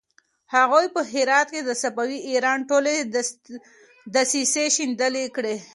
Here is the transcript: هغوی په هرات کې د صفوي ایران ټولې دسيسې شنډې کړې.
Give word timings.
هغوی 0.55 0.85
په 0.95 1.01
هرات 1.13 1.47
کې 1.53 1.61
د 1.63 1.71
صفوي 1.81 2.19
ایران 2.29 2.59
ټولې 2.69 2.93
دسيسې 4.15 4.65
شنډې 4.75 5.25
کړې. 5.35 5.55